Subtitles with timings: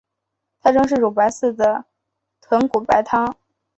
[0.63, 1.85] 特征是乳白色的
[2.41, 3.37] 豚骨白汤。